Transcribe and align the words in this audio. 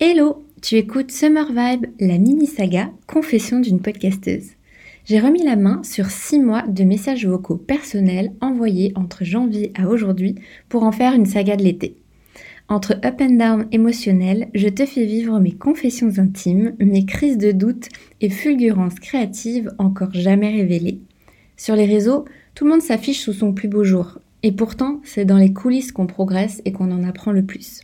Hello, 0.00 0.44
tu 0.62 0.76
écoutes 0.76 1.10
Summer 1.10 1.48
Vibe, 1.48 1.86
la 1.98 2.18
mini-saga 2.18 2.92
Confession 3.08 3.58
d'une 3.58 3.80
podcasteuse. 3.80 4.50
J'ai 5.04 5.18
remis 5.18 5.42
la 5.42 5.56
main 5.56 5.82
sur 5.82 6.06
6 6.06 6.38
mois 6.38 6.62
de 6.62 6.84
messages 6.84 7.26
vocaux 7.26 7.56
personnels 7.56 8.32
envoyés 8.40 8.92
entre 8.94 9.24
janvier 9.24 9.72
à 9.74 9.88
aujourd'hui 9.88 10.36
pour 10.68 10.84
en 10.84 10.92
faire 10.92 11.14
une 11.14 11.26
saga 11.26 11.56
de 11.56 11.64
l'été. 11.64 11.96
Entre 12.68 12.92
up 13.04 13.20
and 13.20 13.38
down 13.38 13.66
émotionnel, 13.72 14.50
je 14.54 14.68
te 14.68 14.86
fais 14.86 15.04
vivre 15.04 15.40
mes 15.40 15.50
confessions 15.50 16.16
intimes, 16.18 16.76
mes 16.78 17.04
crises 17.04 17.36
de 17.36 17.50
doute 17.50 17.88
et 18.20 18.30
fulgurances 18.30 19.00
créatives 19.00 19.74
encore 19.78 20.14
jamais 20.14 20.52
révélées. 20.52 21.00
Sur 21.56 21.74
les 21.74 21.86
réseaux, 21.86 22.24
tout 22.54 22.66
le 22.66 22.70
monde 22.70 22.82
s'affiche 22.82 23.18
sous 23.18 23.32
son 23.32 23.52
plus 23.52 23.66
beau 23.66 23.82
jour. 23.82 24.20
Et 24.44 24.52
pourtant, 24.52 25.00
c'est 25.02 25.24
dans 25.24 25.38
les 25.38 25.52
coulisses 25.52 25.90
qu'on 25.90 26.06
progresse 26.06 26.62
et 26.64 26.70
qu'on 26.70 26.92
en 26.92 27.02
apprend 27.02 27.32
le 27.32 27.44
plus. 27.44 27.80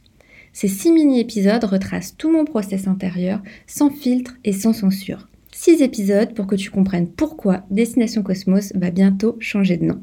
Ces 0.55 0.69
six 0.69 0.93
mini-épisodes 0.93 1.65
retracent 1.65 2.17
tout 2.17 2.31
mon 2.31 2.45
process 2.45 2.87
intérieur, 2.87 3.43
sans 3.67 3.91
filtre 3.91 4.37
et 4.45 4.53
sans 4.53 4.73
censure. 4.73 5.29
Six 5.53 5.83
épisodes 5.83 6.33
pour 6.33 6.47
que 6.47 6.55
tu 6.55 6.71
comprennes 6.71 7.09
pourquoi 7.09 7.65
Destination 7.71 8.23
Cosmos 8.23 8.73
va 8.75 8.91
bientôt 8.91 9.37
changer 9.41 9.77
de 9.77 9.85
nom. 9.85 10.01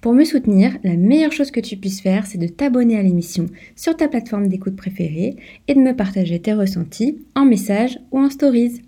Pour 0.00 0.14
me 0.14 0.24
soutenir, 0.24 0.78
la 0.82 0.96
meilleure 0.96 1.32
chose 1.32 1.50
que 1.50 1.60
tu 1.60 1.76
puisses 1.76 2.00
faire, 2.00 2.24
c'est 2.24 2.38
de 2.38 2.46
t'abonner 2.46 2.96
à 2.98 3.02
l'émission 3.02 3.46
sur 3.76 3.94
ta 3.94 4.08
plateforme 4.08 4.48
d'écoute 4.48 4.76
préférée 4.76 5.36
et 5.68 5.74
de 5.74 5.80
me 5.80 5.94
partager 5.94 6.40
tes 6.40 6.54
ressentis 6.54 7.18
en 7.34 7.44
message 7.44 7.98
ou 8.12 8.18
en 8.18 8.30
stories. 8.30 8.80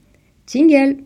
Jingle 0.47 0.97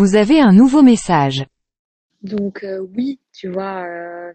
Vous 0.00 0.16
avez 0.16 0.40
un 0.40 0.52
nouveau 0.52 0.80
message. 0.80 1.44
Donc 2.22 2.64
euh, 2.64 2.78
oui, 2.96 3.20
tu 3.34 3.50
vois, 3.50 3.84
euh, 3.84 4.32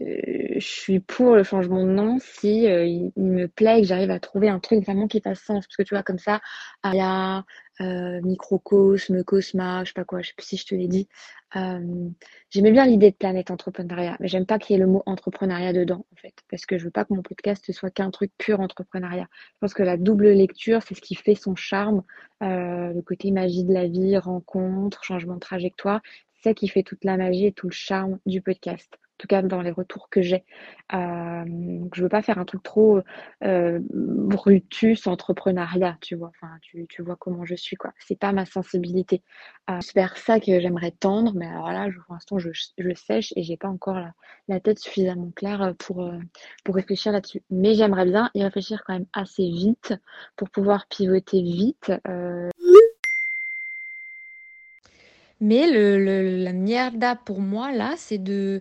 euh, 0.00 0.54
je 0.56 0.58
suis 0.58 0.98
pour 0.98 1.36
le 1.36 1.44
changement 1.44 1.84
de 1.84 1.92
nom 1.92 2.18
si 2.18 2.64
il, 2.64 3.12
me 3.16 3.46
plaît 3.46 3.82
que 3.82 3.86
j'arrive 3.86 4.10
à 4.10 4.18
trouver 4.18 4.48
un 4.48 4.58
truc 4.58 4.84
vraiment 4.84 5.06
qui 5.06 5.20
fasse 5.20 5.38
sens. 5.38 5.64
Parce 5.64 5.76
que 5.76 5.84
tu 5.84 5.94
vois, 5.94 6.02
comme 6.02 6.18
ça, 6.18 6.40
Aria, 6.82 7.44
Microcosme, 7.80 9.22
Cosma, 9.24 9.84
je 9.84 9.88
sais 9.88 9.94
pas 9.94 10.04
quoi, 10.04 10.22
je 10.22 10.28
sais 10.28 10.34
plus 10.36 10.46
si 10.46 10.56
je 10.56 10.66
te 10.66 10.74
l'ai 10.74 10.88
dit. 10.88 11.08
J'aimais 12.50 12.72
bien 12.72 12.86
l'idée 12.86 13.10
de 13.10 13.16
planète 13.16 13.50
entrepreneuriat, 13.50 14.16
mais 14.20 14.28
j'aime 14.28 14.46
pas 14.46 14.58
qu'il 14.58 14.74
y 14.74 14.76
ait 14.76 14.82
le 14.82 14.86
mot 14.86 15.02
entrepreneuriat 15.06 15.72
dedans, 15.72 16.06
en 16.12 16.16
fait. 16.16 16.34
Parce 16.50 16.66
que 16.66 16.78
je 16.78 16.84
veux 16.84 16.90
pas 16.90 17.04
que 17.04 17.14
mon 17.14 17.22
podcast 17.22 17.70
soit 17.72 17.90
qu'un 17.90 18.10
truc 18.10 18.32
pur 18.38 18.60
entrepreneuriat. 18.60 19.28
Je 19.32 19.58
pense 19.60 19.74
que 19.74 19.82
la 19.82 19.96
double 19.96 20.28
lecture, 20.30 20.82
c'est 20.82 20.94
ce 20.94 21.00
qui 21.00 21.14
fait 21.14 21.34
son 21.34 21.54
charme 21.54 22.02
euh, 22.42 22.92
le 22.92 23.02
côté 23.02 23.30
magie 23.30 23.64
de 23.64 23.72
la 23.72 23.86
vie, 23.86 24.18
rencontre, 24.18 25.02
changement 25.04 25.34
de 25.34 25.40
trajectoire, 25.40 26.02
c'est 26.34 26.50
ça 26.50 26.54
qui 26.54 26.68
fait 26.68 26.82
toute 26.82 27.04
la 27.04 27.16
magie 27.16 27.46
et 27.46 27.52
tout 27.52 27.68
le 27.68 27.72
charme 27.72 28.18
du 28.26 28.42
podcast. 28.42 28.98
En 29.16 29.18
tout 29.18 29.28
cas, 29.28 29.40
dans 29.40 29.62
les 29.62 29.70
retours 29.70 30.10
que 30.10 30.20
j'ai. 30.20 30.44
Euh, 30.92 31.44
je 31.94 32.02
veux 32.02 32.08
pas 32.10 32.20
faire 32.20 32.36
un 32.38 32.44
truc 32.44 32.62
trop 32.62 33.00
euh, 33.44 33.80
brutus, 33.90 35.06
entrepreneuriat, 35.06 35.96
tu 36.02 36.16
vois. 36.16 36.28
Enfin, 36.28 36.52
tu, 36.60 36.86
tu, 36.86 37.00
vois 37.00 37.16
comment 37.16 37.46
je 37.46 37.54
suis, 37.54 37.76
quoi. 37.76 37.92
C'est 37.98 38.18
pas 38.18 38.32
ma 38.32 38.44
sensibilité. 38.44 39.22
Euh, 39.70 39.78
c'est 39.80 39.94
vers 39.94 40.18
ça 40.18 40.38
que 40.38 40.60
j'aimerais 40.60 40.90
tendre, 40.90 41.32
mais 41.34 41.46
alors 41.46 41.72
là, 41.72 41.88
pour 42.04 42.14
l'instant, 42.14 42.38
je, 42.38 42.50
je 42.76 42.94
sèche 42.94 43.32
et 43.36 43.42
j'ai 43.42 43.56
pas 43.56 43.68
encore 43.68 43.94
la, 43.94 44.12
la, 44.48 44.60
tête 44.60 44.80
suffisamment 44.80 45.30
claire 45.34 45.74
pour, 45.78 46.02
euh, 46.02 46.18
pour 46.62 46.74
réfléchir 46.74 47.10
là-dessus. 47.10 47.42
Mais 47.50 47.74
j'aimerais 47.74 48.04
bien 48.04 48.30
y 48.34 48.42
réfléchir 48.42 48.82
quand 48.86 48.92
même 48.92 49.06
assez 49.14 49.48
vite 49.48 49.94
pour 50.36 50.50
pouvoir 50.50 50.86
pivoter 50.88 51.40
vite. 51.40 51.90
Mais 55.40 55.70
le, 55.70 56.42
la 56.44 56.52
merde 56.52 57.04
pour 57.24 57.40
moi, 57.40 57.72
là, 57.72 57.94
c'est 57.96 58.18
de 58.18 58.60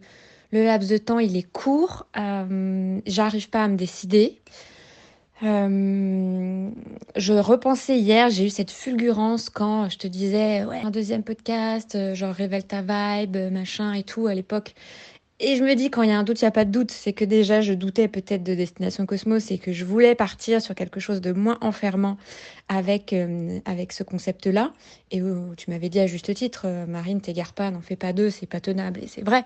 le 0.55 0.63
laps 0.63 0.89
de 0.89 0.97
temps, 0.97 1.19
il 1.19 1.35
est 1.35 1.51
court. 1.51 2.07
Euh, 2.17 2.99
J'arrive 3.05 3.49
pas 3.49 3.65
à 3.65 3.67
me 3.67 3.75
décider. 3.75 4.39
Euh, 5.43 6.69
je 7.17 7.33
repensais 7.33 7.97
hier, 7.99 8.29
j'ai 8.29 8.45
eu 8.45 8.49
cette 8.49 8.71
fulgurance 8.71 9.49
quand 9.49 9.89
je 9.89 9.97
te 9.97 10.07
disais, 10.07 10.59
un 10.59 10.91
deuxième 10.91 11.23
podcast, 11.23 11.95
euh, 11.95 12.15
genre 12.15 12.33
révèle 12.33 12.63
ta 12.63 12.81
vibe, 12.81 13.35
machin 13.51 13.93
et 13.93 14.03
tout 14.03 14.27
à 14.27 14.33
l'époque. 14.33 14.75
Et 15.41 15.57
je 15.57 15.63
me 15.63 15.75
dis, 15.75 15.89
quand 15.89 16.01
il 16.01 16.09
y 16.09 16.13
a 16.13 16.17
un 16.17 16.23
doute, 16.23 16.41
il 16.41 16.45
n'y 16.45 16.49
a 16.49 16.51
pas 16.51 16.63
de 16.63 16.71
doute. 16.71 16.91
C'est 16.91 17.11
que 17.11 17.25
déjà, 17.25 17.59
je 17.59 17.73
doutais 17.73 18.07
peut-être 18.07 18.43
de 18.43 18.55
Destination 18.55 19.05
Cosmos 19.05 19.51
et 19.51 19.57
que 19.57 19.73
je 19.73 19.83
voulais 19.83 20.15
partir 20.15 20.61
sur 20.61 20.75
quelque 20.75 21.01
chose 21.01 21.19
de 21.19 21.33
moins 21.33 21.57
enfermant 21.59 22.17
avec, 22.69 23.11
euh, 23.11 23.59
avec 23.65 23.91
ce 23.91 24.03
concept-là. 24.03 24.71
Et 25.11 25.21
tu 25.57 25.69
m'avais 25.71 25.89
dit 25.89 25.99
à 25.99 26.07
juste 26.07 26.33
titre, 26.33 26.63
euh, 26.65 26.85
Marine, 26.85 27.19
t'égare 27.19 27.51
pas, 27.51 27.69
n'en 27.69 27.81
fais 27.81 27.97
pas 27.97 28.13
deux, 28.13 28.29
c'est 28.29 28.45
pas 28.45 28.61
tenable. 28.61 29.03
Et 29.03 29.07
c'est 29.07 29.23
vrai. 29.23 29.43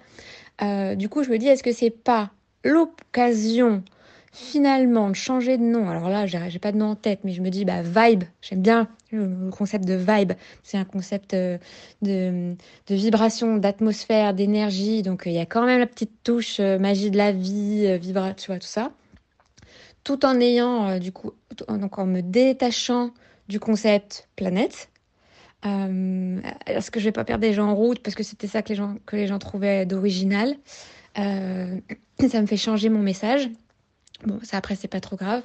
Euh, 0.61 0.93
du 0.93 1.09
coup, 1.09 1.23
je 1.23 1.31
me 1.31 1.39
dis, 1.39 1.47
est-ce 1.47 1.63
que 1.63 1.73
c'est 1.73 1.89
pas 1.89 2.29
l'occasion 2.63 3.83
finalement 4.31 5.09
de 5.09 5.15
changer 5.15 5.57
de 5.57 5.63
nom. 5.63 5.89
Alors 5.89 6.09
là, 6.09 6.25
j'ai 6.25 6.59
pas 6.59 6.71
de 6.71 6.77
nom 6.77 6.91
en 6.91 6.95
tête, 6.95 7.19
mais 7.23 7.31
je 7.31 7.41
me 7.41 7.49
dis, 7.49 7.65
bah, 7.65 7.81
vibe, 7.81 8.23
j'aime 8.41 8.61
bien 8.61 8.87
le 9.11 9.49
concept 9.49 9.85
de 9.85 9.95
vibe. 9.95 10.33
C'est 10.63 10.77
un 10.77 10.85
concept 10.85 11.33
euh, 11.33 11.57
de, 12.01 12.55
vibration, 12.89 13.57
d'atmosphère, 13.57 14.33
d'énergie. 14.33 15.01
Donc 15.01 15.23
il 15.25 15.33
y 15.33 15.39
a 15.39 15.45
quand 15.45 15.65
même 15.65 15.79
la 15.79 15.87
petite 15.87 16.23
touche 16.23 16.59
euh, 16.59 16.77
magie 16.77 17.11
de 17.11 17.17
la 17.17 17.31
vie, 17.31 17.85
euh, 17.87 17.97
vibra, 17.97 18.33
tu 18.33 18.47
vois, 18.47 18.59
tout 18.59 18.67
ça. 18.67 18.91
Tout 20.03 20.25
en 20.25 20.39
ayant, 20.39 20.97
du 20.97 21.11
coup, 21.11 21.33
donc 21.67 21.99
en 21.99 22.05
me 22.05 22.21
détachant 22.21 23.11
du 23.47 23.59
concept 23.59 24.29
planète. 24.35 24.89
Est-ce 25.63 26.89
que 26.89 27.01
je 27.01 27.05
vais 27.05 27.11
pas 27.11 27.25
perdre 27.25 27.41
des 27.41 27.53
gens 27.53 27.67
en 27.67 27.75
route? 27.75 27.99
Parce 27.99 28.15
que 28.15 28.23
c'était 28.23 28.47
ça 28.47 28.61
que 28.61 28.69
les 28.69 28.75
gens, 28.75 28.95
que 29.05 29.17
les 29.17 29.27
gens 29.27 29.39
trouvaient 29.39 29.85
d'original 29.85 30.55
Ça 31.15 32.41
me 32.41 32.47
fait 32.47 32.57
changer 32.57 32.87
mon 32.87 32.99
message. 32.99 33.49
Bon, 34.25 34.39
ça 34.43 34.57
après, 34.57 34.75
c'est 34.75 34.87
pas 34.87 34.99
trop 34.99 35.15
grave. 35.15 35.43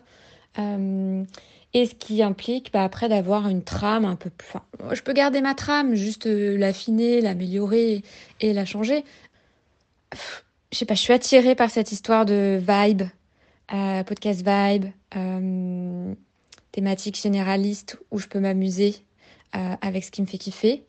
Euh, 0.59 1.25
et 1.73 1.87
ce 1.87 1.95
qui 1.95 2.23
implique 2.23 2.73
bah, 2.73 2.85
après 2.85 3.09
d'avoir 3.09 3.49
une 3.49 3.63
trame 3.63 4.05
un 4.05 4.17
peu 4.17 4.31
plus. 4.31 4.49
Je 4.93 5.03
peux 5.03 5.13
garder 5.13 5.41
ma 5.41 5.55
trame, 5.55 5.95
juste 5.95 6.27
euh, 6.27 6.57
l'affiner, 6.57 7.21
l'améliorer 7.21 8.03
et 8.41 8.53
la 8.53 8.65
changer. 8.65 9.05
Je 10.73 10.79
sais 10.79 10.85
pas, 10.85 10.95
je 10.95 11.01
suis 11.01 11.13
attirée 11.13 11.55
par 11.55 11.71
cette 11.71 11.91
histoire 11.93 12.25
de 12.25 12.61
vibe, 12.61 13.03
euh, 13.73 14.05
podcast 14.05 14.45
vibe, 14.47 14.87
thématique 16.73 17.21
généraliste 17.21 17.99
où 18.11 18.19
je 18.19 18.27
peux 18.27 18.41
m'amuser 18.41 18.97
avec 19.53 20.03
ce 20.03 20.11
qui 20.11 20.21
me 20.21 20.27
fait 20.27 20.39
kiffer. 20.39 20.83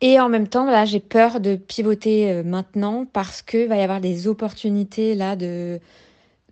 Et 0.00 0.20
en 0.20 0.28
même 0.28 0.46
temps, 0.46 0.64
là, 0.64 0.84
j'ai 0.84 1.00
peur 1.00 1.40
de 1.40 1.56
pivoter 1.56 2.42
maintenant 2.44 3.04
parce 3.04 3.42
qu'il 3.42 3.66
va 3.66 3.76
y 3.76 3.82
avoir 3.82 4.00
des 4.00 4.28
opportunités 4.28 5.16
là 5.16 5.34
de 5.34 5.80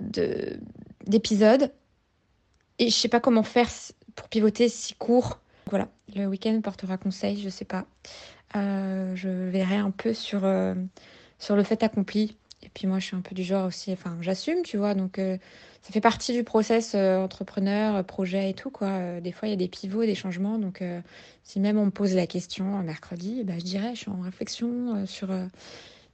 d'épisodes. 0.01 1.71
Et 2.79 2.89
je 2.89 2.95
sais 2.95 3.09
pas 3.09 3.21
comment 3.21 3.43
faire 3.43 3.69
pour 4.15 4.29
pivoter 4.29 4.69
si 4.69 4.95
court. 4.95 5.39
Voilà, 5.69 5.89
le 6.17 6.27
week-end 6.27 6.59
portera 6.63 6.97
conseil, 6.97 7.41
je 7.41 7.49
sais 7.49 7.65
pas. 7.65 7.87
Euh, 8.57 9.15
je 9.15 9.29
verrai 9.29 9.77
un 9.77 9.91
peu 9.91 10.15
sur, 10.15 10.45
euh, 10.45 10.75
sur 11.39 11.57
le 11.57 11.63
fait 11.63 11.83
accompli. 11.83 12.37
Et 12.63 12.69
puis 12.69 12.87
moi, 12.87 12.99
je 12.99 13.07
suis 13.07 13.17
un 13.17 13.21
peu 13.21 13.35
du 13.35 13.43
genre 13.43 13.67
aussi, 13.67 13.93
enfin, 13.93 14.19
j'assume, 14.21 14.63
tu 14.63 14.77
vois, 14.77 14.95
donc 14.95 15.19
euh, 15.19 15.39
ça 15.83 15.93
fait 15.93 16.01
partie 16.01 16.33
du 16.35 16.45
process 16.45 16.95
entrepreneur, 16.95 18.05
projet 18.05 18.51
et 18.51 18.55
tout, 18.55 18.71
quoi. 18.71 19.21
des 19.21 19.33
fois, 19.33 19.49
il 19.49 19.53
y 19.53 19.55
a 19.55 19.57
des 19.57 19.69
pivots, 19.69 20.05
des 20.05 20.15
changements, 20.15 20.59
donc 20.59 20.83
si 21.43 21.59
même 21.59 21.79
on 21.79 21.87
me 21.87 21.91
pose 21.91 22.15
la 22.15 22.27
question 22.27 22.83
mercredi, 22.83 23.45
bah, 23.45 23.55
je 23.57 23.65
dirais, 23.65 23.93
je 23.95 24.01
suis 24.01 24.11
en 24.11 24.21
réflexion 24.21 25.07
sur 25.07 25.31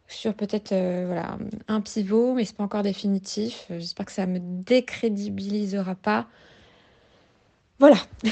sur 0.09 0.35
peut-être 0.35 0.73
euh, 0.73 1.05
voilà, 1.07 1.39
un 1.69 1.81
pivot, 1.81 2.35
mais 2.35 2.45
c'est 2.45 2.57
pas 2.57 2.65
encore 2.65 2.83
définitif. 2.83 3.67
Euh, 3.71 3.79
j'espère 3.79 4.07
que 4.07 4.13
ça 4.13 4.27
me 4.27 4.39
décrédibilisera 4.41 5.95
pas. 5.95 6.29
Voilà. 7.79 7.97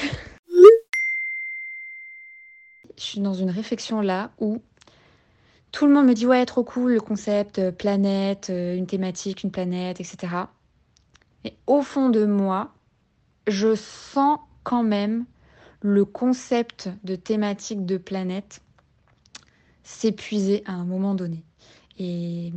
Je 2.97 3.03
suis 3.03 3.19
dans 3.19 3.33
une 3.33 3.49
réflexion 3.49 3.99
là 3.99 4.31
où 4.39 4.61
tout 5.73 5.85
le 5.85 5.93
monde 5.93 6.05
me 6.05 6.13
dit 6.13 6.25
ouais 6.25 6.45
trop 6.45 6.63
cool 6.63 6.93
le 6.93 7.01
concept 7.01 7.59
euh, 7.59 7.71
planète, 7.71 8.49
une 8.49 8.87
thématique, 8.87 9.43
une 9.43 9.51
planète, 9.51 9.99
etc. 9.99 10.33
Et 11.43 11.53
au 11.67 11.81
fond 11.81 12.07
de 12.09 12.25
moi, 12.25 12.71
je 13.47 13.75
sens 13.75 14.39
quand 14.63 14.83
même 14.83 15.25
le 15.81 16.05
concept 16.05 16.89
de 17.03 17.15
thématique 17.15 17.85
de 17.85 17.97
planète 17.97 18.61
s'épuiser 19.85 20.63
à 20.65 20.73
un 20.73 20.83
moment 20.83 21.13
donné. 21.15 21.43
Et, 21.97 22.51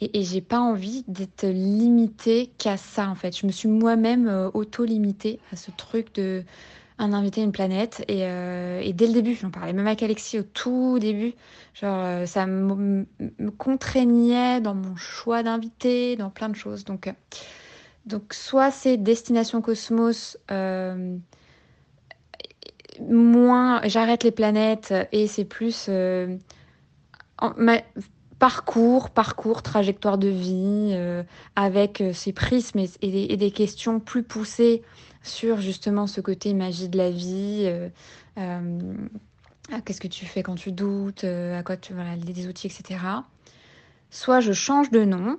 et, 0.00 0.24
j'ai 0.24 0.40
pas 0.40 0.58
envie 0.58 1.04
d'être 1.06 1.46
limitée 1.46 2.50
qu'à 2.58 2.76
ça, 2.76 3.08
en 3.08 3.14
fait. 3.14 3.38
Je 3.38 3.46
me 3.46 3.52
suis 3.52 3.68
moi-même 3.68 4.26
euh, 4.26 4.50
auto-limitée 4.52 5.38
à 5.52 5.56
ce 5.56 5.70
truc 5.70 6.12
de 6.14 6.42
un 6.98 7.12
invité, 7.12 7.42
une 7.42 7.52
planète. 7.52 8.04
Et, 8.08 8.24
euh, 8.24 8.80
et 8.82 8.94
dès 8.94 9.06
le 9.06 9.12
début, 9.12 9.34
j'en 9.34 9.50
parlais 9.50 9.74
même 9.74 9.86
avec 9.86 10.02
Alexis 10.02 10.38
au 10.38 10.42
tout 10.42 10.98
début. 10.98 11.34
Genre, 11.74 12.02
euh, 12.04 12.26
ça 12.26 12.46
me, 12.46 13.06
contraignait 13.58 14.60
dans 14.62 14.74
mon 14.74 14.96
choix 14.96 15.42
d'invité, 15.42 16.16
dans 16.16 16.30
plein 16.30 16.48
de 16.48 16.56
choses. 16.56 16.84
Donc, 16.84 17.12
donc 18.06 18.32
soit 18.32 18.70
c'est 18.70 18.96
Destination 18.96 19.60
Cosmos 19.60 20.38
moins 23.00 23.80
j'arrête 23.84 24.24
les 24.24 24.30
planètes 24.30 24.94
et 25.12 25.26
c'est 25.26 25.44
plus 25.44 25.88
parcours, 28.38 29.10
parcours, 29.10 29.62
trajectoire 29.62 30.18
de 30.18 30.28
vie, 30.28 30.90
euh, 30.92 31.22
avec 31.54 32.00
euh, 32.00 32.12
ces 32.12 32.32
prismes 32.32 32.80
et, 33.00 33.36
des 33.36 33.50
questions 33.50 34.00
plus 34.00 34.22
poussées 34.22 34.82
sur 35.22 35.60
justement 35.60 36.06
ce 36.06 36.20
côté 36.20 36.54
magie 36.54 36.88
de 36.88 36.98
la 36.98 37.10
vie. 37.10 37.64
Euh, 38.38 38.68
qu'est-ce 39.84 40.00
que 40.00 40.08
tu 40.08 40.26
fais 40.26 40.42
quand 40.42 40.54
tu 40.54 40.72
doutes, 40.72 41.24
à 41.24 41.62
quoi 41.62 41.76
tu 41.76 41.94
voilà, 41.94 42.16
des 42.16 42.46
outils, 42.46 42.66
etc. 42.66 43.00
Soit 44.10 44.40
je 44.40 44.52
change 44.52 44.90
de 44.90 45.04
nom, 45.04 45.38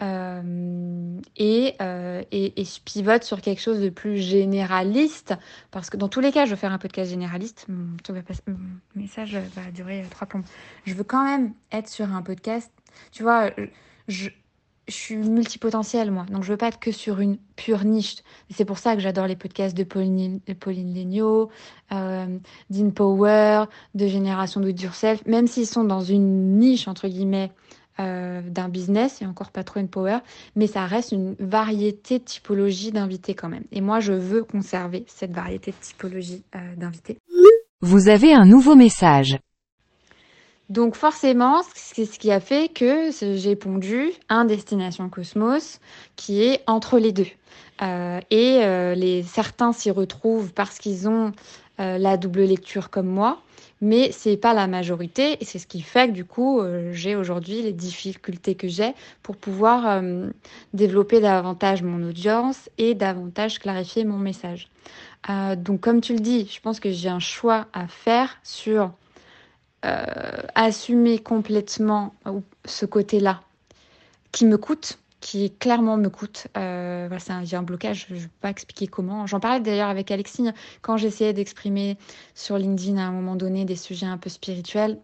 euh, 0.00 1.20
et, 1.36 1.74
euh, 1.80 2.22
et, 2.30 2.60
et, 2.60 2.64
pivote 2.84 3.24
sur 3.24 3.40
quelque 3.40 3.60
chose 3.60 3.80
de 3.80 3.88
plus 3.88 4.18
généraliste, 4.18 5.34
parce 5.70 5.90
que 5.90 5.96
dans 5.96 6.08
tous 6.08 6.20
les 6.20 6.32
cas, 6.32 6.44
je 6.44 6.50
veux 6.50 6.56
faire 6.56 6.72
un 6.72 6.78
podcast 6.78 7.10
généraliste. 7.10 7.66
Mon, 7.68 7.96
message 8.94 9.36
va 9.54 9.70
durer 9.72 10.04
trois 10.10 10.26
plombes. 10.26 10.44
Je 10.84 10.94
veux 10.94 11.04
quand 11.04 11.24
même 11.24 11.52
être 11.72 11.88
sur 11.88 12.12
un 12.12 12.22
podcast. 12.22 12.70
Tu 13.12 13.22
vois, 13.22 13.50
je, 14.06 14.30
je 14.88 14.94
suis 14.94 15.16
multipotentielle, 15.16 16.10
moi. 16.10 16.24
Donc, 16.30 16.42
je 16.42 16.50
veux 16.50 16.56
pas 16.56 16.68
être 16.68 16.80
que 16.80 16.92
sur 16.92 17.20
une 17.20 17.36
pure 17.56 17.84
niche. 17.84 18.16
C'est 18.50 18.64
pour 18.64 18.78
ça 18.78 18.94
que 18.94 19.00
j'adore 19.00 19.26
les 19.26 19.36
podcasts 19.36 19.76
de 19.76 19.84
Pauline, 19.84 20.40
de 20.46 20.54
Pauline 20.54 20.94
Legnaud, 20.94 21.50
euh, 21.92 22.38
d'InPower, 22.70 23.64
de 23.94 24.06
Génération 24.06 24.62
It 24.62 24.80
Yourself, 24.80 25.24
même 25.26 25.46
s'ils 25.46 25.66
sont 25.66 25.84
dans 25.84 26.00
une 26.00 26.56
niche, 26.58 26.88
entre 26.88 27.06
guillemets, 27.06 27.52
euh, 28.00 28.40
d'un 28.42 28.68
business 28.68 29.20
et 29.22 29.26
encore 29.26 29.50
pas 29.50 29.64
trop 29.64 29.80
une 29.80 29.88
power, 29.88 30.18
mais 30.54 30.68
ça 30.68 30.86
reste 30.86 31.10
une 31.10 31.34
variété 31.40 32.20
de 32.20 32.24
typologie 32.24 32.92
d'invités 32.92 33.34
quand 33.34 33.48
même. 33.48 33.64
Et 33.72 33.80
moi, 33.80 33.98
je 33.98 34.12
veux 34.12 34.44
conserver 34.44 35.04
cette 35.08 35.32
variété 35.32 35.72
de 35.72 35.76
typologie 35.80 36.44
euh, 36.54 36.76
d'invités. 36.76 37.18
Vous 37.80 38.08
avez 38.08 38.32
un 38.32 38.44
nouveau 38.44 38.76
message. 38.76 39.38
Donc 40.68 40.94
forcément, 40.94 41.62
c'est 41.74 42.04
ce 42.04 42.20
qui 42.20 42.30
a 42.30 42.38
fait 42.38 42.72
que 42.72 43.10
j'ai 43.34 43.56
pondu 43.56 44.12
un 44.28 44.44
Destination 44.44 45.08
Cosmos 45.08 45.80
qui 46.14 46.44
est 46.44 46.62
entre 46.68 46.98
les 46.98 47.10
deux. 47.10 47.26
Euh, 47.82 48.20
et 48.30 48.60
les, 48.94 49.22
certains 49.24 49.72
s'y 49.72 49.90
retrouvent 49.90 50.52
parce 50.52 50.78
qu'ils 50.78 51.08
ont 51.08 51.32
la 51.78 52.16
double 52.16 52.42
lecture 52.42 52.90
comme 52.90 53.06
moi 53.06 53.40
mais 53.80 54.10
c'est 54.12 54.36
pas 54.36 54.54
la 54.54 54.66
majorité 54.66 55.36
et 55.40 55.44
c'est 55.44 55.58
ce 55.58 55.66
qui 55.66 55.80
fait 55.80 56.08
que 56.08 56.12
du 56.12 56.24
coup 56.24 56.60
euh, 56.60 56.90
j'ai 56.92 57.14
aujourd'hui 57.16 57.62
les 57.62 57.72
difficultés 57.72 58.54
que 58.54 58.68
j'ai 58.68 58.94
pour 59.22 59.36
pouvoir 59.36 59.86
euh, 59.86 60.28
développer 60.74 61.20
davantage 61.20 61.82
mon 61.82 62.08
audience 62.08 62.68
et 62.78 62.94
davantage 62.94 63.58
clarifier 63.58 64.04
mon 64.04 64.18
message. 64.18 64.68
Euh, 65.30 65.56
donc 65.56 65.80
comme 65.80 66.00
tu 66.00 66.14
le 66.14 66.20
dis, 66.20 66.48
je 66.52 66.60
pense 66.60 66.80
que 66.80 66.90
j'ai 66.90 67.08
un 67.08 67.20
choix 67.20 67.66
à 67.72 67.86
faire 67.86 68.36
sur 68.42 68.92
assumer 70.56 71.20
complètement 71.20 72.12
ce 72.64 72.84
côté-là 72.84 73.42
qui 74.32 74.44
me 74.44 74.58
coûte 74.58 74.98
qui 75.20 75.50
clairement 75.50 75.96
me 75.96 76.08
coûte. 76.08 76.46
Euh, 76.56 77.08
j'ai 77.44 77.56
un 77.56 77.62
blocage, 77.62 78.06
je 78.08 78.14
ne 78.14 78.20
vais 78.20 78.28
pas 78.40 78.50
expliquer 78.50 78.86
comment. 78.86 79.26
J'en 79.26 79.40
parlais 79.40 79.60
d'ailleurs 79.60 79.88
avec 79.88 80.10
Alexine 80.10 80.54
quand 80.82 80.96
j'essayais 80.96 81.32
d'exprimer 81.32 81.96
sur 82.34 82.58
LinkedIn 82.58 82.98
à 82.98 83.02
un 83.02 83.12
moment 83.12 83.36
donné 83.36 83.64
des 83.64 83.76
sujets 83.76 84.06
un 84.06 84.18
peu 84.18 84.30
spirituels. 84.30 84.98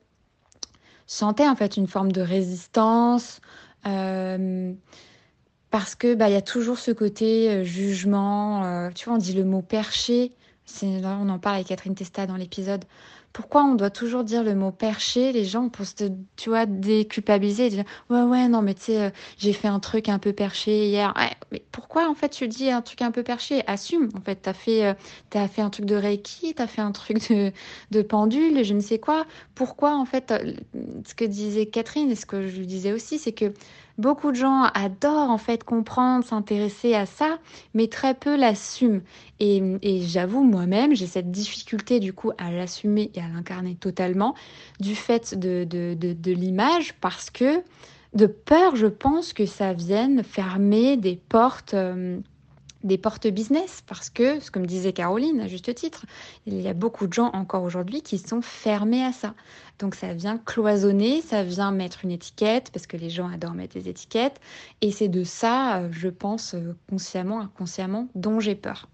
Je 1.06 1.14
sentais 1.14 1.48
en 1.48 1.56
fait 1.56 1.76
une 1.76 1.88
forme 1.88 2.12
de 2.12 2.20
résistance. 2.20 3.40
Euh, 3.86 4.72
parce 5.70 5.94
que 5.96 6.14
bah 6.14 6.30
y 6.30 6.36
a 6.36 6.42
toujours 6.42 6.78
ce 6.78 6.92
côté 6.92 7.50
euh, 7.50 7.64
jugement. 7.64 8.90
Tu 8.94 9.06
vois, 9.06 9.14
on 9.14 9.18
dit 9.18 9.34
le 9.34 9.44
mot 9.44 9.62
perché. 9.62 10.32
On 10.82 11.28
en 11.28 11.38
parle 11.38 11.56
avec 11.56 11.68
Catherine 11.68 11.94
Testa 11.94 12.26
dans 12.26 12.36
l'épisode 12.36 12.84
pourquoi 13.34 13.64
on 13.64 13.74
doit 13.74 13.90
toujours 13.90 14.22
dire 14.22 14.44
le 14.44 14.54
mot 14.54 14.70
perché? 14.70 15.32
Les 15.32 15.44
gens 15.44 15.68
pour 15.68 15.84
se, 15.84 16.04
tu 16.36 16.50
vois, 16.50 16.66
déculpabiliser, 16.66 17.68
dire 17.68 17.84
ouais 18.08 18.22
ouais 18.22 18.48
non 18.48 18.62
mais 18.62 18.74
tu 18.74 18.82
sais, 18.82 19.00
euh, 19.02 19.10
j'ai 19.38 19.52
fait 19.52 19.66
un 19.66 19.80
truc 19.80 20.08
un 20.08 20.20
peu 20.20 20.32
perché 20.32 20.86
hier. 20.86 21.12
mais 21.50 21.60
pourquoi 21.72 22.08
en 22.08 22.14
fait 22.14 22.28
tu 22.28 22.46
dis 22.46 22.70
un 22.70 22.80
truc 22.80 23.02
un 23.02 23.10
peu 23.10 23.24
perché? 23.24 23.64
Assume. 23.66 24.08
En 24.16 24.20
fait, 24.20 24.36
t'as 24.36 24.52
fait, 24.54 24.86
euh, 24.86 24.94
as 25.34 25.48
fait 25.48 25.62
un 25.62 25.70
truc 25.70 25.84
de 25.84 25.96
reiki, 25.96 26.54
t'as 26.54 26.68
fait 26.68 26.80
un 26.80 26.92
truc 26.92 27.28
de, 27.28 27.50
de 27.90 28.02
pendule, 28.02 28.62
je 28.64 28.72
ne 28.72 28.80
sais 28.80 29.00
quoi. 29.00 29.26
Pourquoi 29.56 29.96
en 29.96 30.04
fait, 30.04 30.30
euh, 30.30 30.54
ce 31.04 31.14
que 31.14 31.24
disait 31.24 31.66
Catherine 31.66 32.12
et 32.12 32.16
ce 32.16 32.26
que 32.26 32.46
je 32.46 32.56
lui 32.56 32.68
disais 32.68 32.92
aussi, 32.92 33.18
c'est 33.18 33.32
que 33.32 33.52
Beaucoup 33.96 34.32
de 34.32 34.36
gens 34.36 34.64
adorent 34.74 35.30
en 35.30 35.38
fait 35.38 35.62
comprendre, 35.62 36.24
s'intéresser 36.24 36.94
à 36.94 37.06
ça, 37.06 37.38
mais 37.74 37.86
très 37.86 38.14
peu 38.14 38.36
l'assument. 38.36 39.00
Et, 39.38 39.62
j'avoue 40.02 40.42
moi-même, 40.42 40.94
j'ai 40.94 41.06
cette 41.06 41.30
difficulté 41.30 42.00
du 42.00 42.12
coup 42.12 42.32
à 42.38 42.50
l'assumer 42.50 43.12
et 43.14 43.20
à 43.20 43.28
l'incarner 43.28 43.76
totalement 43.76 44.34
du 44.80 44.96
fait 44.96 45.38
de, 45.38 45.64
de, 45.64 46.32
l'image 46.32 46.94
parce 46.94 47.30
que 47.30 47.62
de 48.14 48.26
peur, 48.26 48.74
je 48.74 48.86
pense 48.86 49.32
que 49.32 49.46
ça 49.46 49.72
vienne 49.72 50.22
fermer 50.24 50.96
des 50.96 51.16
portes. 51.16 51.74
Euh, 51.74 52.18
des 52.84 52.98
portes 52.98 53.26
business 53.26 53.82
parce 53.86 54.10
que, 54.10 54.38
comme 54.50 54.66
disait 54.66 54.92
Caroline 54.92 55.40
à 55.40 55.48
juste 55.48 55.74
titre, 55.74 56.04
il 56.46 56.60
y 56.60 56.68
a 56.68 56.74
beaucoup 56.74 57.06
de 57.06 57.12
gens 57.12 57.30
encore 57.32 57.64
aujourd'hui 57.64 58.02
qui 58.02 58.18
sont 58.18 58.42
fermés 58.42 59.04
à 59.04 59.12
ça. 59.12 59.34
Donc 59.78 59.94
ça 59.94 60.12
vient 60.12 60.38
cloisonner, 60.38 61.22
ça 61.22 61.42
vient 61.42 61.72
mettre 61.72 62.04
une 62.04 62.12
étiquette 62.12 62.70
parce 62.72 62.86
que 62.86 62.96
les 62.96 63.10
gens 63.10 63.28
adorent 63.28 63.54
mettre 63.54 63.74
des 63.74 63.88
étiquettes 63.88 64.38
et 64.82 64.92
c'est 64.92 65.08
de 65.08 65.24
ça, 65.24 65.78
euh, 65.78 65.88
je 65.90 66.08
pense, 66.08 66.54
euh, 66.54 66.76
consciemment, 66.88 67.40
inconsciemment, 67.40 68.08
dont 68.14 68.38
j'ai 68.38 68.54
peur. 68.54 68.88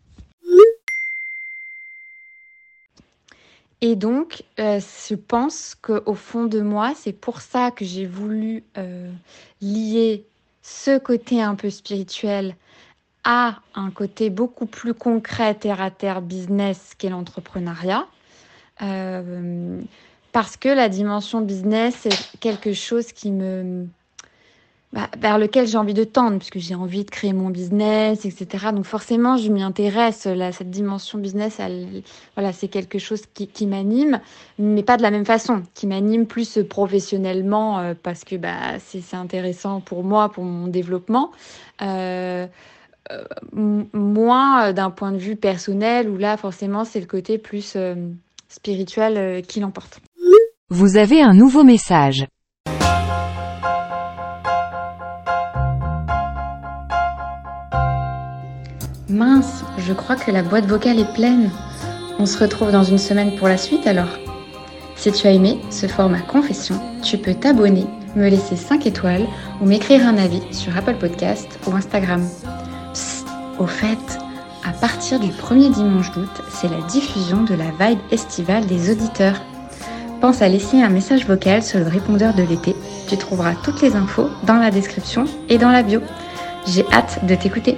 Et 3.82 3.96
donc, 3.96 4.44
euh, 4.58 4.78
je 5.08 5.14
pense 5.14 5.74
qu'au 5.74 6.14
fond 6.14 6.44
de 6.44 6.60
moi, 6.60 6.92
c'est 6.94 7.14
pour 7.14 7.40
ça 7.40 7.70
que 7.70 7.84
j'ai 7.84 8.06
voulu 8.06 8.62
lier 9.62 10.26
ce 10.62 10.98
côté 10.98 11.42
un 11.42 11.54
peu 11.54 11.70
spirituel 11.70 12.56
a 13.24 13.56
un 13.74 13.90
côté 13.90 14.30
beaucoup 14.30 14.66
plus 14.66 14.94
concret, 14.94 15.54
terre 15.54 15.80
à 15.80 15.90
terre, 15.90 16.22
business 16.22 16.94
qu'est 16.96 17.10
l'entrepreneuriat. 17.10 18.06
Euh, 18.82 19.80
parce 20.32 20.56
que 20.56 20.68
la 20.68 20.88
dimension 20.88 21.40
business, 21.40 21.94
c'est 22.02 22.38
quelque 22.40 22.72
chose 22.72 23.12
qui 23.12 23.30
me, 23.30 23.86
bah, 24.92 25.08
vers 25.18 25.38
lequel 25.38 25.68
j'ai 25.68 25.78
envie 25.78 25.94
de 25.94 26.02
tendre, 26.02 26.38
puisque 26.38 26.58
j'ai 26.58 26.74
envie 26.74 27.04
de 27.04 27.10
créer 27.10 27.32
mon 27.32 27.50
business, 27.50 28.24
etc. 28.24 28.68
Donc 28.72 28.84
forcément, 28.84 29.36
je 29.36 29.48
m'y 29.50 29.62
intéresse. 29.62 30.26
Là, 30.26 30.50
cette 30.50 30.70
dimension 30.70 31.18
business, 31.18 31.60
elle, 31.60 32.02
voilà, 32.34 32.52
c'est 32.52 32.66
quelque 32.68 32.98
chose 32.98 33.22
qui, 33.34 33.46
qui 33.46 33.66
m'anime, 33.66 34.20
mais 34.58 34.82
pas 34.82 34.96
de 34.96 35.02
la 35.02 35.12
même 35.12 35.24
façon, 35.24 35.62
qui 35.74 35.86
m'anime 35.86 36.26
plus 36.26 36.58
professionnellement, 36.68 37.78
euh, 37.78 37.94
parce 38.00 38.24
que 38.24 38.34
bah, 38.34 38.78
c'est 38.78 39.16
intéressant 39.16 39.80
pour 39.80 40.02
moi, 40.02 40.28
pour 40.28 40.44
mon 40.44 40.66
développement. 40.66 41.30
Euh, 41.82 42.46
moins 43.52 44.68
euh, 44.68 44.72
d'un 44.72 44.90
point 44.90 45.12
de 45.12 45.18
vue 45.18 45.36
personnel, 45.36 46.08
où 46.08 46.16
là, 46.16 46.36
forcément, 46.36 46.84
c'est 46.84 47.00
le 47.00 47.06
côté 47.06 47.38
plus 47.38 47.74
euh, 47.76 47.94
spirituel 48.48 49.42
qui 49.46 49.60
l'emporte. 49.60 50.00
Vous 50.68 50.96
avez 50.96 51.20
un 51.20 51.34
nouveau 51.34 51.64
message. 51.64 52.26
Mince, 59.08 59.64
je 59.78 59.92
crois 59.92 60.14
que 60.14 60.30
la 60.30 60.42
boîte 60.42 60.66
vocale 60.66 61.00
est 61.00 61.12
pleine. 61.14 61.50
On 62.20 62.26
se 62.26 62.38
retrouve 62.38 62.70
dans 62.70 62.84
une 62.84 62.98
semaine 62.98 63.34
pour 63.34 63.48
la 63.48 63.56
suite 63.56 63.86
alors. 63.88 64.18
Si 64.94 65.10
tu 65.10 65.26
as 65.26 65.32
aimé 65.32 65.58
ce 65.70 65.86
format 65.86 66.20
confession, 66.20 66.78
tu 67.02 67.18
peux 67.18 67.34
t'abonner, 67.34 67.86
me 68.14 68.28
laisser 68.28 68.54
5 68.54 68.86
étoiles 68.86 69.26
ou 69.60 69.66
m'écrire 69.66 70.06
un 70.06 70.16
avis 70.16 70.42
sur 70.52 70.76
Apple 70.76 70.96
Podcast 71.00 71.58
ou 71.66 71.74
Instagram. 71.74 72.22
Au 73.60 73.66
fait, 73.66 74.18
à 74.64 74.72
partir 74.72 75.20
du 75.20 75.28
premier 75.28 75.68
dimanche 75.68 76.10
d'août, 76.12 76.30
c'est 76.48 76.68
la 76.68 76.80
diffusion 76.88 77.44
de 77.44 77.52
la 77.52 77.66
vibe 77.78 77.98
estivale 78.10 78.66
des 78.66 78.90
auditeurs. 78.90 79.42
Pense 80.22 80.40
à 80.40 80.48
laisser 80.48 80.80
un 80.80 80.88
message 80.88 81.26
vocal 81.26 81.62
sur 81.62 81.78
le 81.78 81.86
répondeur 81.86 82.32
de 82.32 82.42
l'été. 82.42 82.74
Tu 83.06 83.18
trouveras 83.18 83.54
toutes 83.62 83.82
les 83.82 83.96
infos 83.96 84.30
dans 84.44 84.56
la 84.56 84.70
description 84.70 85.26
et 85.50 85.58
dans 85.58 85.68
la 85.68 85.82
bio. 85.82 86.00
J'ai 86.66 86.86
hâte 86.90 87.26
de 87.26 87.34
t'écouter. 87.34 87.76